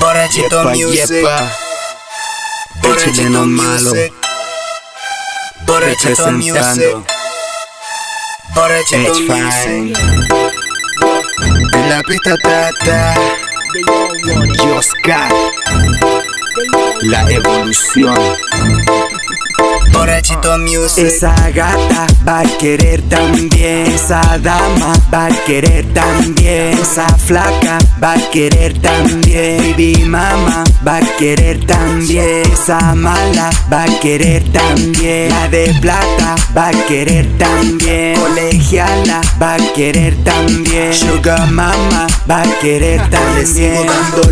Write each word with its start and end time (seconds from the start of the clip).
Borrachito 0.00 0.64
Music. 0.64 1.24
Borrachito 2.82 3.46
Music. 3.46 4.12
Borrachito 5.66 6.30
Music. 6.32 6.96
Borrachito 8.54 9.14
Music. 9.20 9.98
En 11.72 11.88
la 11.88 12.02
pista 12.02 12.36
tata. 12.42 13.14
Oscar. 14.76 15.32
La 17.02 17.30
evolución. 17.30 18.18
Music. 20.58 21.06
Esa 21.06 21.34
gata 21.50 22.06
va 22.26 22.40
a 22.40 22.58
querer 22.58 23.00
también. 23.08 23.86
Esa 23.86 24.20
dama 24.38 24.92
va 25.12 25.26
a 25.26 25.44
querer 25.46 25.86
también. 25.94 26.78
Esa 26.78 27.06
flaca 27.16 27.78
va 28.02 28.12
a 28.12 28.30
querer 28.30 28.78
también. 28.80 29.72
Baby 29.72 30.04
mama 30.04 30.62
va 30.86 30.98
a 30.98 31.16
querer 31.18 31.64
también. 31.66 32.42
Esa 32.52 32.94
mala 32.94 33.50
va 33.72 33.84
a 33.84 34.00
querer 34.00 34.44
también. 34.52 35.30
La 35.30 35.48
de 35.48 35.74
plata 35.80 36.34
va 36.56 36.68
a 36.68 36.84
querer 36.86 37.26
también. 37.38 38.20
Colegiala 38.20 39.20
va 39.40 39.54
a 39.54 39.72
querer 39.74 40.14
también. 40.22 40.92
Sugar 40.92 41.50
mama 41.50 42.06
va 42.30 42.42
a 42.42 42.58
querer 42.60 43.00
también. 43.08 43.46
sigo 43.46 43.84
dando. 43.84 44.24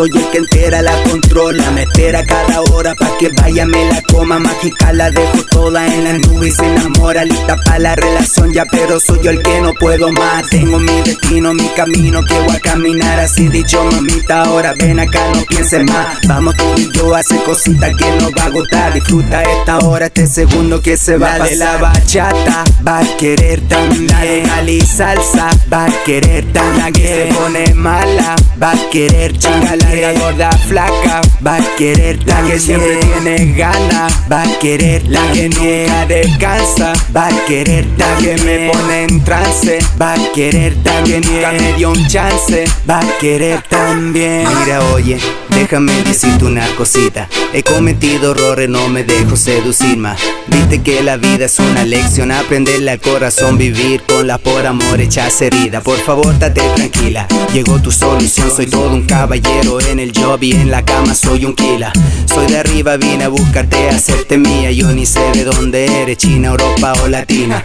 Soy 0.00 0.08
el 0.14 0.30
que 0.30 0.38
entera 0.38 0.80
la 0.80 0.96
controla. 1.02 1.70
Meter 1.72 2.16
a 2.16 2.24
cada 2.24 2.62
hora 2.62 2.94
pa' 2.94 3.18
que 3.18 3.28
vaya 3.28 3.66
me 3.66 3.84
la 3.84 4.00
coma. 4.04 4.38
Mágica 4.38 4.94
la 4.94 5.10
dejo 5.10 5.44
toda 5.50 5.86
en 5.94 6.04
la 6.04 6.10
nube 6.40 6.48
y 6.48 6.50
se 6.50 6.66
enamora. 6.66 7.24
Lista 7.24 7.56
pa' 7.64 7.78
la 7.78 7.94
relación 7.94 8.52
ya, 8.52 8.64
pero 8.70 8.98
soy 8.98 9.20
yo 9.22 9.30
el 9.30 9.42
que 9.42 9.60
no 9.60 9.72
puedo 9.74 10.10
más. 10.12 10.48
Tengo 10.48 10.78
mi 10.78 11.02
destino, 11.02 11.54
mi 11.54 11.68
camino 11.68 12.24
que 12.24 12.34
voy 12.40 12.56
a 12.56 12.60
caminar. 12.60 13.20
Así 13.20 13.48
dicho, 13.48 13.84
mamita, 13.84 14.42
ahora 14.42 14.74
ven 14.78 14.98
acá, 14.98 15.20
no 15.34 15.42
pienses 15.44 15.84
más. 15.84 16.18
Vamos 16.26 16.54
tú 16.56 16.64
y 16.76 16.90
yo 16.92 17.14
a 17.14 17.18
hacer 17.18 17.42
cositas 17.42 17.94
que 17.96 18.10
nos 18.16 18.32
va 18.32 18.44
a 18.44 18.50
gustar. 18.50 18.94
Disfruta 18.94 19.42
esta 19.42 19.78
hora, 19.78 20.06
este 20.06 20.26
segundo 20.26 20.80
que 20.80 20.96
se 20.96 21.16
va 21.16 21.34
a 21.34 21.38
La 21.38 21.44
de 21.44 21.56
la 21.56 21.78
pasar. 21.78 21.80
bachata 21.80 22.64
va 22.86 22.98
a 22.98 23.16
querer 23.16 23.60
también. 23.68 24.06
La 24.08 24.20
de 24.20 24.42
Cali 24.42 24.80
salsa 24.80 25.50
va 25.72 25.86
a 25.86 26.02
querer 26.04 26.52
también. 26.52 26.84
La 26.84 26.92
que 26.92 27.06
se 27.06 27.34
pone 27.34 27.74
mala 27.74 28.36
va 28.62 28.72
a 28.72 28.90
querer 28.90 29.38
también. 29.38 30.00
La 30.00 30.12
gorda 30.20 30.50
flaca 30.68 31.20
va 31.46 31.56
a 31.56 31.76
querer 31.76 32.18
también. 32.24 32.48
La 32.48 32.54
que 32.54 32.60
siempre 32.60 32.96
tiene 32.96 33.52
ganas 33.52 34.12
va 34.30 34.42
a 34.42 34.58
querer 34.58 35.02
La 35.08 35.20
que 35.32 35.48
nunca 35.48 36.06
descansa 36.30 36.92
va 37.14 37.26
a 37.26 37.46
querer 37.46 37.86
que 38.20 38.36
me 38.44 38.70
pone 38.70 39.04
en 39.04 39.24
trance 39.24 39.78
va 40.00 40.12
a 40.12 40.32
querer 40.32 40.74
también. 40.82 41.22
Nunca 41.22 41.52
me 41.52 41.72
dio 41.74 41.90
un 41.90 42.06
chance 42.06 42.64
va 42.88 43.00
a 43.00 43.18
querer 43.18 43.62
también. 43.62 44.46
Mira, 44.46 44.80
oye, 44.92 45.18
déjame 45.50 45.92
decirte 46.02 46.44
una 46.44 46.66
cosita. 46.76 47.28
He 47.52 47.62
cometido 47.62 48.32
errores, 48.32 48.68
no 48.68 48.88
me 48.88 49.04
dejo 49.04 49.36
seducir 49.36 49.96
más. 49.96 50.20
Viste 50.48 50.82
que 50.82 51.02
la 51.02 51.16
vida 51.16 51.46
es 51.46 51.58
una 51.58 51.84
lección, 51.84 52.30
aprenderle 52.30 52.90
al 52.90 53.00
corazón, 53.00 53.56
vivir 53.56 54.02
con 54.06 54.26
la 54.26 54.38
por 54.38 54.66
amor 54.66 55.00
hechas 55.00 55.40
herida. 55.40 55.80
Por 55.80 55.98
favor, 55.98 56.38
date 56.38 56.60
tranquila, 56.74 57.26
llegó 57.52 57.80
tu 57.80 57.90
solución. 57.90 58.50
Soy 58.54 58.66
todo 58.66 58.90
un 58.90 59.06
caballero 59.06 59.80
en 59.80 59.98
el 59.98 60.12
job 60.14 60.42
y 60.42 60.52
en 60.52 60.70
la 60.70 60.84
cama 60.84 61.14
soy 61.14 61.44
un 61.44 61.54
killer. 61.54 61.92
Soy 62.26 62.46
de 62.46 62.58
arriba, 62.58 62.96
vine 62.96 63.24
a 63.24 63.28
buscarte, 63.28 63.88
hacerte 63.88 64.36
mía. 64.36 64.70
Yo 64.70 64.90
ni 64.92 65.06
sé 65.06 65.20
de 65.32 65.44
dónde 65.44 66.02
eres, 66.02 66.18
China, 66.20 66.48
Europa 66.48 66.92
o 67.02 67.08
Latina. 67.08 67.64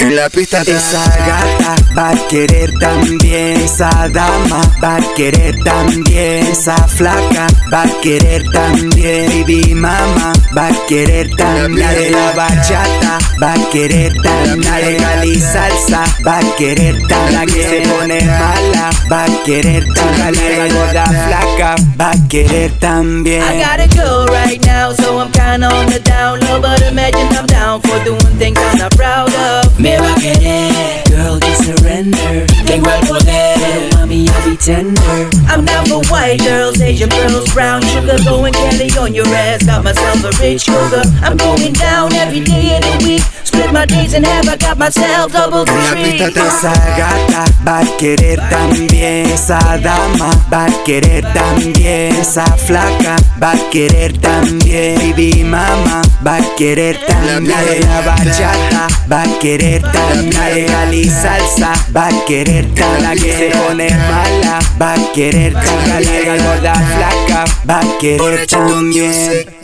En 0.00 0.16
la 0.16 0.28
pista 0.28 0.62
Esa 0.62 1.04
gata 1.24 1.76
va 1.96 2.10
a 2.10 2.28
querer 2.28 2.72
también, 2.78 3.60
esa 3.60 4.08
dama 4.12 4.60
va 4.82 4.96
a 4.96 5.14
querer 5.14 5.54
también, 5.62 6.46
esa 6.48 6.76
flaca 6.88 7.46
va 7.72 7.82
a 7.82 8.00
querer 8.02 8.42
también, 8.50 9.30
baby 9.30 9.74
mama 9.74 10.32
va 10.54 10.66
a 10.66 10.86
querer 10.88 11.30
también, 11.36 11.78
la 11.78 11.92
de 11.92 12.10
la 12.10 12.32
bachata 12.32 13.18
va 13.42 13.52
a 13.54 13.70
querer 13.70 14.12
también, 14.20 14.64
la 14.64 14.76
de 14.78 14.96
Cali 14.96 15.40
salsa 15.40 16.04
va 16.26 16.38
a 16.38 16.56
querer 16.56 16.96
también, 17.06 17.32
la 17.32 17.46
que 17.46 17.62
se 17.62 17.88
pone 17.88 18.20
mala 18.24 18.90
va 19.10 19.24
a 19.24 19.42
querer 19.44 19.84
también, 19.94 20.58
la 20.58 20.74
gorda 20.74 21.04
flaca 21.06 21.74
va 21.98 22.10
a 22.10 22.28
querer 22.28 22.72
también. 22.78 23.42
I 23.42 23.62
gotta 23.62 23.86
go 23.96 24.26
right 24.26 24.60
now, 24.66 24.92
so 24.92 25.03
kinda 25.54 25.68
on 25.72 25.86
the 25.86 26.00
down 26.00 26.40
low. 26.40 26.60
But 26.60 26.82
imagine 26.82 27.28
I'm 27.38 27.46
down 27.46 27.80
for 27.80 28.02
doing 28.04 28.34
things 28.38 28.58
I'm 28.58 28.78
not 28.78 28.92
proud 28.96 29.32
of. 29.34 29.78
Me 29.78 29.96
va 29.96 30.10
a 30.10 30.20
querer, 30.20 31.02
girl, 31.10 31.38
just 31.38 31.64
surrender. 31.66 32.46
Tengo 32.66 32.90
el 32.90 33.02
poder, 33.06 33.54
pero 33.62 33.80
mami, 33.94 34.28
I'll 34.28 34.50
be 34.50 34.56
tender. 34.56 35.30
I'm 35.46 35.64
down 35.64 35.86
for 35.86 36.02
white 36.10 36.40
girls, 36.40 36.80
Asian 36.80 37.08
girls, 37.08 37.46
brown 37.54 37.82
sugar. 37.82 38.18
Going 38.24 38.52
Kelly 38.52 38.90
on 38.98 39.14
your 39.14 39.28
ass, 39.28 39.64
got 39.64 39.84
myself 39.84 40.24
a 40.24 40.32
rich 40.42 40.66
cougar. 40.66 41.04
I'm 41.22 41.36
going 41.36 41.72
down 41.72 42.12
every 42.14 42.40
day 42.40 42.73
my 43.74 43.84
days 43.84 44.14
I 44.14 44.56
got 44.56 44.78
myself 44.78 45.32
double 45.32 45.64
la 45.64 45.94
pista 45.94 46.28
Esa 46.28 46.72
gata 46.96 47.44
va 47.66 47.80
a 47.80 47.96
querer 47.98 48.38
también, 48.48 49.26
esa 49.26 49.58
dama 49.78 50.30
va 50.52 50.66
a 50.66 50.84
querer 50.84 51.24
también, 51.32 52.14
esa 52.14 52.46
flaca 52.56 53.16
va 53.42 53.52
a 53.52 53.70
querer 53.70 54.16
también, 54.18 54.94
baby 54.98 55.42
mama 55.44 56.02
va 56.24 56.36
a 56.36 56.54
querer 56.56 56.98
también, 57.06 57.48
la 57.48 57.62
de 57.64 57.80
la 57.80 58.00
bachata 58.02 58.86
va 59.10 59.22
a 59.22 59.38
querer 59.40 59.82
también, 59.82 60.34
la 60.34 60.48
de 60.50 60.66
Cali 60.66 61.04
salsa 61.10 61.72
va 61.94 62.06
a 62.06 62.24
querer 62.26 62.66
también, 62.74 63.02
la 63.02 63.14
que 63.14 63.32
se 63.38 63.58
pone 63.58 63.90
mala 63.90 64.58
va 64.80 64.92
a 64.92 65.12
querer 65.12 65.52
también, 65.52 65.88
la 65.88 66.00
de 66.00 66.24
la 66.24 66.44
gorda 66.44 66.74
flaca 66.74 67.44
va 67.68 67.80
a 67.80 67.98
querer 67.98 68.46
también. 68.46 69.63